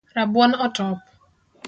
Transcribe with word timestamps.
Rabuon 0.15 0.55
otop 0.65 0.91